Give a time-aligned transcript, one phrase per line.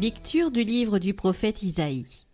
[0.00, 2.24] Lecture du livre du prophète Isaïe.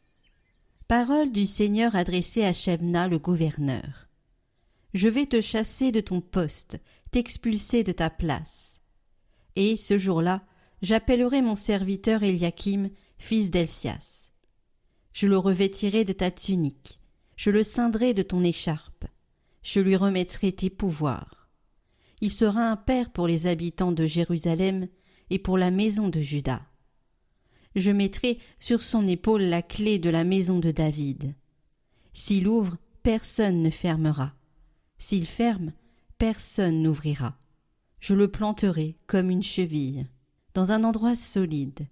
[0.87, 4.07] Parole du Seigneur adressée à Shebna le gouverneur.
[4.93, 6.79] Je vais te chasser de ton poste,
[7.11, 8.81] t'expulser de ta place.
[9.57, 10.45] Et ce jour-là,
[10.83, 14.31] j'appellerai mon serviteur Eliakim, fils d'Elsias.
[15.15, 17.01] Je le revêtirai de ta tunique,
[17.35, 19.07] je le ceindrai de ton écharpe,
[19.63, 21.49] je lui remettrai tes pouvoirs.
[22.21, 24.87] Il sera un père pour les habitants de Jérusalem
[25.31, 26.61] et pour la maison de Juda
[27.77, 31.35] je mettrai sur son épaule la clé de la maison de David.
[32.13, 34.35] S'il ouvre, personne ne fermera.
[34.99, 35.73] S'il ferme,
[36.19, 37.37] personne n'ouvrira.
[38.01, 40.07] Je le planterai comme une cheville,
[40.55, 41.87] dans un endroit solide.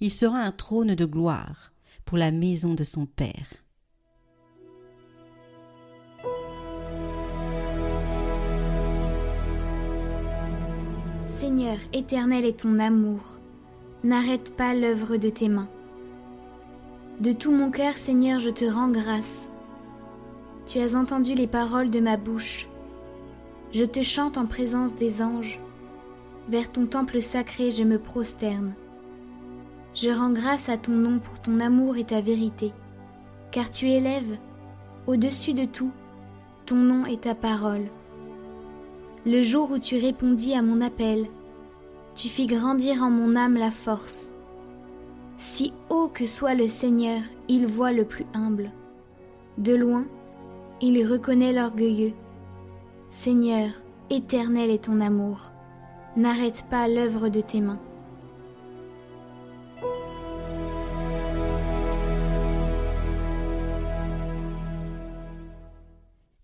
[0.00, 1.72] Il sera un trône de gloire
[2.04, 3.52] pour la maison de son Père.
[11.26, 13.41] Seigneur, éternel est ton amour
[14.04, 15.68] n'arrête pas l'œuvre de tes mains.
[17.20, 19.48] De tout mon cœur, Seigneur, je te rends grâce.
[20.66, 22.68] Tu as entendu les paroles de ma bouche.
[23.72, 25.60] Je te chante en présence des anges.
[26.48, 28.74] Vers ton temple sacré, je me prosterne.
[29.94, 32.72] Je rends grâce à ton nom pour ton amour et ta vérité,
[33.50, 34.38] car tu élèves,
[35.06, 35.92] au-dessus de tout,
[36.66, 37.86] ton nom et ta parole.
[39.26, 41.26] Le jour où tu répondis à mon appel,
[42.14, 44.34] tu fis grandir en mon âme la force.
[45.38, 48.70] Si haut que soit le Seigneur, il voit le plus humble.
[49.58, 50.06] De loin,
[50.80, 52.12] il reconnaît l'orgueilleux.
[53.10, 53.70] Seigneur,
[54.10, 55.52] éternel est ton amour.
[56.16, 57.80] N'arrête pas l'œuvre de tes mains.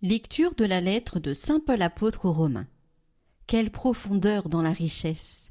[0.00, 2.68] Lecture de la lettre de Saint Paul apôtre aux Romains.
[3.46, 5.50] Quelle profondeur dans la richesse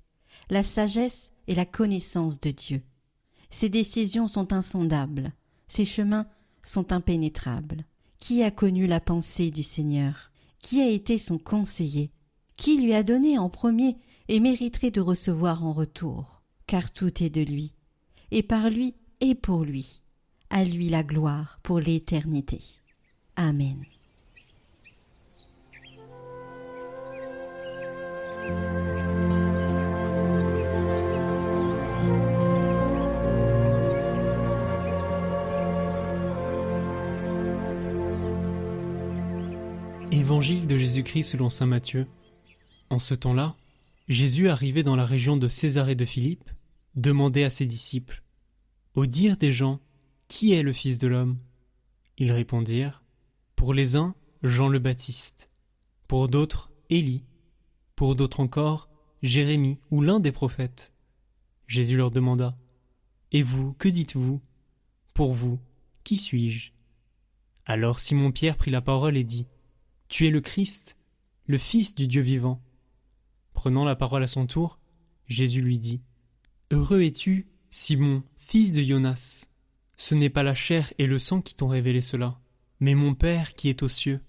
[0.49, 2.81] la sagesse et la connaissance de Dieu.
[3.49, 5.33] Ses décisions sont insondables,
[5.67, 6.27] ses chemins
[6.63, 7.85] sont impénétrables.
[8.19, 10.31] Qui a connu la pensée du Seigneur?
[10.59, 12.11] Qui a été son conseiller?
[12.55, 13.97] Qui lui a donné en premier
[14.27, 16.41] et mériterait de recevoir en retour?
[16.65, 17.75] Car tout est de lui,
[18.31, 20.01] et par lui et pour lui.
[20.49, 22.61] À lui la gloire pour l'éternité.
[23.35, 23.85] Amen.
[40.11, 42.07] Évangile de Jésus-Christ selon saint Matthieu.
[42.89, 43.57] En ce temps-là,
[44.07, 46.49] Jésus arrivait dans la région de Césarée de Philippe,
[46.95, 48.23] demandait à ses disciples
[48.95, 49.81] Au dire des gens,
[50.29, 51.37] qui est le Fils de l'homme?
[52.17, 53.03] Ils répondirent
[53.57, 55.51] Pour les uns, Jean le Baptiste,
[56.07, 57.25] pour d'autres, Élie,
[57.97, 58.89] pour d'autres encore,
[59.21, 60.93] Jérémie ou l'un des prophètes.
[61.67, 62.57] Jésus leur demanda
[63.33, 64.39] Et vous, que dites-vous?
[65.13, 65.59] Pour vous,
[66.05, 66.71] qui suis-je?
[67.65, 69.47] Alors Simon-Pierre prit la parole et dit
[70.09, 70.97] tu es le Christ,
[71.45, 72.61] le Fils du Dieu vivant.
[73.53, 74.79] Prenant la parole à son tour,
[75.27, 76.01] Jésus lui dit
[76.71, 79.49] Heureux es-tu, Simon, fils de Jonas.
[79.97, 82.39] Ce n'est pas la chair et le sang qui t'ont révélé cela,
[82.79, 84.21] mais mon Père qui est aux cieux.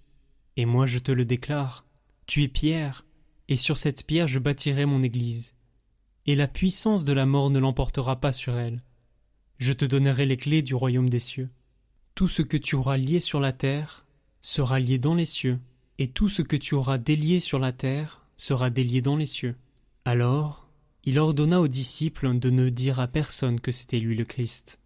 [0.56, 1.84] Et moi je te le déclare
[2.26, 3.04] Tu es Pierre,
[3.48, 5.54] et sur cette pierre je bâtirai mon Église.
[6.26, 8.82] Et la puissance de la mort ne l'emportera pas sur elle.
[9.58, 11.50] Je te donnerai les clés du royaume des cieux.
[12.14, 14.04] Tout ce que tu auras lié sur la terre
[14.41, 15.59] sera lié dans les cieux,
[15.99, 19.56] et tout ce que tu auras délié sur la terre sera délié dans les cieux.
[20.04, 20.69] Alors,
[21.04, 24.81] il ordonna aux disciples de ne dire à personne que c'était lui le Christ.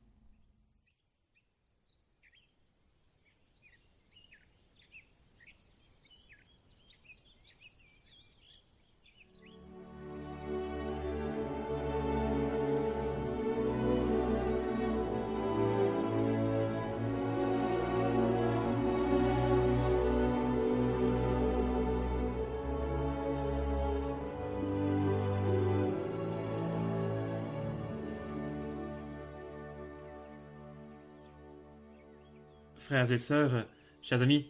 [32.83, 33.67] Frères et sœurs,
[34.03, 34.47] chers amis,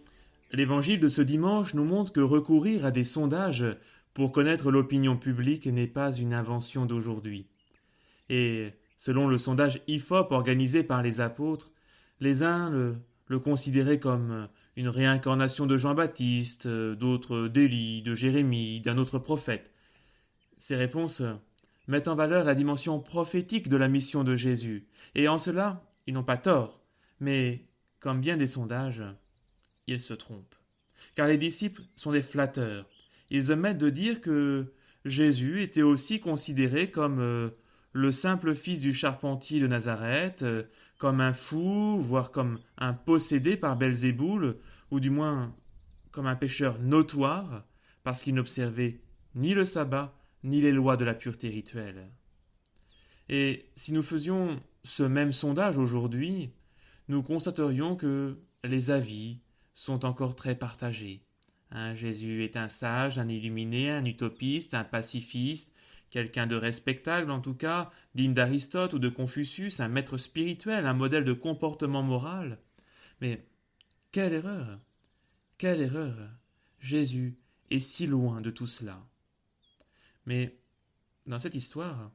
[0.53, 3.65] l'évangile de ce dimanche nous montre que recourir à des sondages
[4.15, 7.47] pour connaître l'opinion publique n'est pas une invention d'aujourd'hui.
[8.29, 8.73] Et
[9.05, 11.73] Selon le sondage IFOP organisé par les apôtres,
[12.21, 19.19] les uns le, considéraient comme une réincarnation de Jean-Baptiste, d'autres d'Élie, de Jérémie, d'un autre
[19.19, 19.73] prophète.
[20.57, 21.25] Ces réponses
[21.89, 24.87] mettent en valeur la dimension prophétique de la mission de Jésus,
[25.17, 26.81] et en cela, ils n'ont pas tort,
[27.19, 27.67] mais,
[28.03, 29.05] comme bien des sondages,
[29.87, 30.57] ils se trompent.
[31.15, 32.87] Car les disciples sont des flatteurs.
[33.31, 37.51] Ils omettent de dire que Jésus était aussi considéré comme euh,
[37.93, 40.65] le simple fils du charpentier de Nazareth, euh,
[40.99, 44.59] comme un fou, voire comme un possédé par Belzéboul,
[44.91, 45.55] ou du moins
[46.11, 47.65] comme un pécheur notoire,
[48.03, 49.01] parce qu'il n'observait
[49.37, 50.13] ni le sabbat,
[50.43, 52.11] ni les lois de la pureté rituelle.
[53.29, 56.51] Et si nous faisions ce même sondage aujourd'hui,
[57.09, 59.41] nous constaterions que les avis
[59.73, 61.25] sont encore très partagés.
[61.95, 65.75] Jésus est un sage, un illuminé, un utopiste, un pacifiste,
[66.11, 70.93] quelqu'un de respectable en tout cas, digne d'Aristote ou de Confucius, un maître spirituel, un
[70.93, 72.59] modèle de comportement moral.
[73.23, 73.47] Mais
[74.13, 74.79] quelle erreur
[75.57, 76.29] Quelle erreur
[76.79, 77.39] Jésus
[77.71, 79.07] est si loin de tout cela.
[80.27, 80.59] Mais
[81.27, 82.13] dans cette histoire,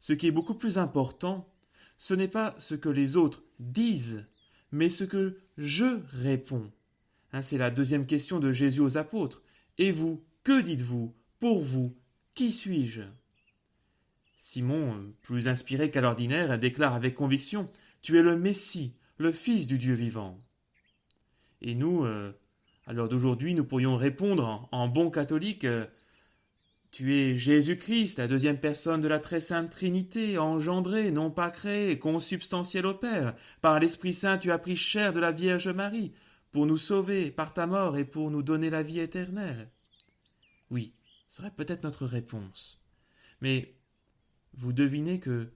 [0.00, 1.53] ce qui est beaucoup plus important,
[1.96, 4.26] ce n'est pas ce que les autres disent,
[4.72, 6.70] mais ce que je réponds.
[7.32, 9.42] Hein, c'est la deuxième question de Jésus aux apôtres.
[9.78, 11.96] Et vous, que dites-vous Pour vous,
[12.34, 13.02] qui suis-je?
[14.36, 17.70] Simon, plus inspiré qu'à l'ordinaire, déclare avec conviction
[18.02, 20.38] Tu es le Messie, le Fils du Dieu vivant.
[21.60, 22.32] Et nous, euh,
[22.86, 25.86] à l'heure d'aujourd'hui, nous pourrions répondre en, bon catholique euh,
[26.94, 31.98] tu es Jésus-Christ, la deuxième personne de la très sainte Trinité, engendré, non pas créé,
[31.98, 33.34] consubstantiel au Père.
[33.62, 36.12] Par l'Esprit Saint, tu as pris chair de la Vierge Marie,
[36.52, 39.72] pour nous sauver par ta mort et pour nous donner la vie éternelle.
[40.70, 40.94] Oui,
[41.28, 42.80] serait peut-être notre réponse.
[43.40, 43.74] Mais
[44.56, 45.50] vous devinez que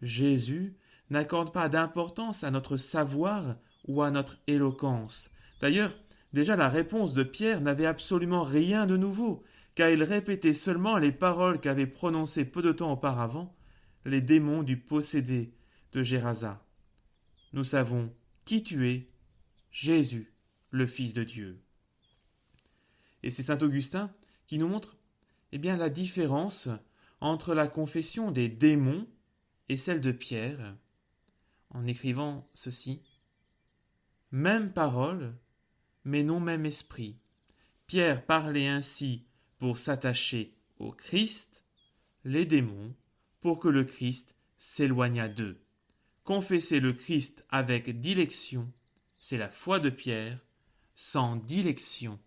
[0.00, 0.76] Jésus
[1.10, 3.56] n'accorde pas d'importance à notre savoir
[3.88, 5.32] ou à notre éloquence.
[5.60, 5.92] D'ailleurs,
[6.32, 9.42] déjà la réponse de Pierre n'avait absolument rien de nouveau
[9.74, 13.54] car il répétait seulement les paroles qu'avaient prononcées peu de temps auparavant
[14.04, 15.54] les démons du possédé
[15.92, 16.64] de Gérasa.
[17.52, 18.12] Nous savons
[18.44, 19.08] qui tu es,
[19.70, 20.32] Jésus,
[20.70, 21.60] le Fils de Dieu.
[23.22, 24.12] Et c'est saint Augustin
[24.46, 24.96] qui nous montre
[25.52, 26.68] eh bien, la différence
[27.20, 29.06] entre la confession des démons
[29.68, 30.76] et celle de Pierre,
[31.70, 33.02] en écrivant ceci.
[34.30, 35.34] Même parole,
[36.04, 37.18] mais non même esprit.
[37.86, 39.26] Pierre parlait ainsi
[39.64, 41.64] pour s'attacher au Christ,
[42.26, 42.94] les démons,
[43.40, 45.58] pour que le Christ s'éloignât d'eux.
[46.22, 48.70] Confesser le Christ avec dilection,
[49.16, 50.38] c'est la foi de Pierre,
[50.94, 52.20] sans dilection,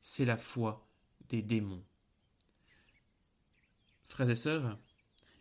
[0.00, 0.88] c'est la foi
[1.28, 1.82] des démons.
[4.06, 4.78] Frères et sœurs,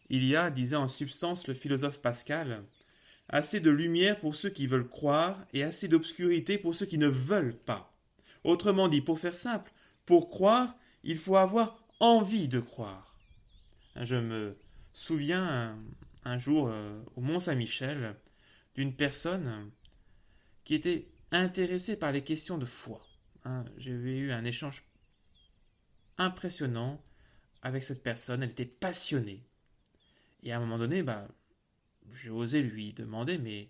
[0.09, 2.65] il y a, disait en substance le philosophe Pascal,
[3.29, 7.05] assez de lumière pour ceux qui veulent croire et assez d'obscurité pour ceux qui ne
[7.05, 7.95] veulent pas.
[8.43, 9.71] Autrement dit, pour faire simple,
[10.07, 13.15] pour croire, il faut avoir envie de croire.
[13.95, 14.57] Je me
[14.93, 15.77] souviens
[16.25, 18.17] un, jour euh, au Mont Saint-Michel
[18.73, 19.71] d'une personne
[20.65, 23.01] qui était intéressée par les questions de foi.
[23.45, 24.83] Hein, j'ai eu un échange
[26.17, 27.01] impressionnant
[27.61, 29.47] avec cette personne, elle était passionnée.
[30.43, 31.27] Et à un moment donné, bah,
[32.13, 33.69] j'ai osé lui demander, mais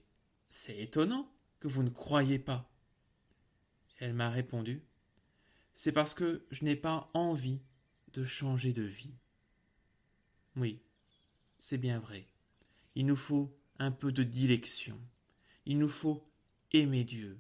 [0.50, 2.70] c'est étonnant que vous ne croyez pas.
[4.00, 4.84] Elle m'a répondu,
[5.76, 7.62] c'est parce que je n'ai pas envie
[8.14, 9.14] de changer de vie.
[10.56, 10.82] Oui,
[11.60, 12.28] c'est bien vrai.
[12.96, 14.98] Il nous faut un peu de dilection.
[15.66, 16.26] Il nous faut
[16.72, 17.38] aimer Dieu.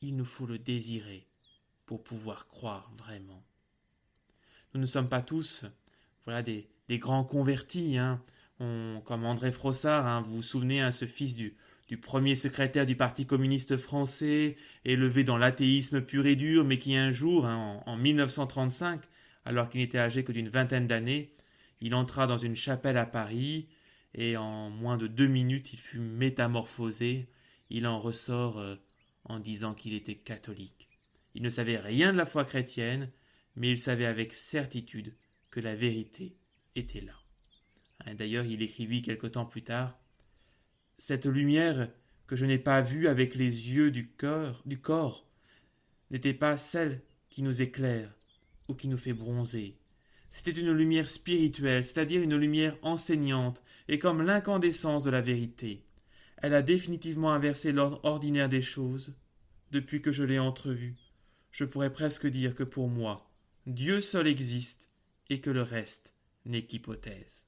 [0.00, 1.26] Il nous faut le désirer
[1.84, 3.44] pour pouvoir croire vraiment.
[4.72, 5.66] Nous ne sommes pas tous
[6.24, 7.98] voilà, des, grands convertis.
[7.98, 8.22] Hein.
[8.58, 11.56] comme André Frossard, hein, vous vous souvenez, hein, ce fils du,
[11.88, 16.94] du premier secrétaire du Parti communiste français, élevé dans l'athéisme pur et dur, mais qui
[16.94, 19.00] un jour, hein, en, 1935,
[19.46, 21.34] alors qu'il n'était âgé que d'une vingtaine d'années,
[21.80, 23.68] il entra dans une chapelle à Paris,
[24.14, 27.28] et en moins de deux minutes il fut métamorphosé,
[27.70, 28.76] il en ressort euh,
[29.24, 30.90] en disant qu'il était catholique.
[31.34, 33.10] Il ne savait rien de la foi chrétienne,
[33.56, 35.14] mais il savait avec certitude
[35.50, 36.36] que la vérité
[36.74, 37.14] était là.
[38.04, 39.98] Hein, d'ailleurs, il écrivit quelque temps plus tard
[40.98, 41.90] cette lumière
[42.26, 45.26] que je n'ai pas vue avec les yeux du cœur, du corps,
[46.10, 48.14] n'était pas celle qui nous éclaire
[48.68, 49.78] ou qui nous fait bronzer.
[50.30, 55.86] C'était une lumière spirituelle, c'est-à-dire une lumière enseignante, et comme l'incandescence de la vérité.
[56.36, 59.16] Elle a définitivement inversé l'ordre ordinaire des choses.
[59.70, 60.96] Depuis que je l'ai entrevue,
[61.50, 63.30] je pourrais presque dire que pour moi,
[63.66, 64.90] Dieu seul existe,
[65.30, 66.14] et que le reste
[66.44, 67.46] n'est qu'hypothèse.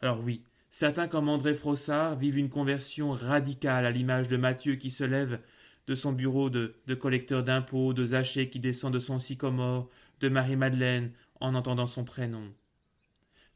[0.00, 0.42] Alors oui,
[0.74, 5.38] Certains, comme André Frossard, vivent une conversion radicale à l'image de Mathieu qui se lève
[5.86, 11.12] de son bureau de, collecteur d'impôts, de Zaché qui descend de son sycomore, de Marie-Madeleine
[11.40, 12.54] en entendant son prénom.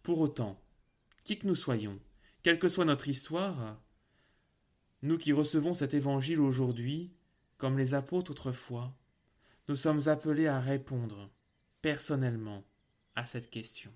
[0.03, 0.61] Pour autant,
[1.25, 1.99] qui que nous soyons,
[2.43, 3.81] quelle que soit notre histoire,
[5.01, 7.15] nous qui recevons cet évangile aujourd'hui,
[7.57, 8.95] comme les apôtres autrefois,
[9.69, 11.31] nous sommes appelés à répondre
[11.81, 12.63] personnellement
[13.15, 13.91] à cette question.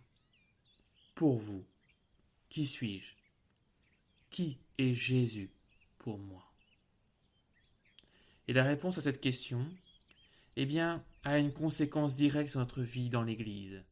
[1.14, 1.66] Pour vous,
[2.50, 3.14] qui suis-je?
[4.28, 5.50] Qui est Jésus
[5.98, 6.44] pour moi?
[8.48, 9.64] Et la réponse à cette question,
[10.56, 13.82] eh bien, a une conséquence directe sur notre vie dans l'Église.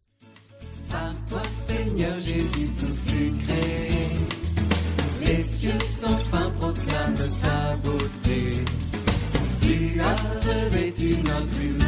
[0.90, 4.08] Par toi, Seigneur Jésus, tout fut créé.
[5.24, 8.64] Les cieux sans fin proclament ta beauté.
[9.62, 11.87] Tu as revêtu notre humanité.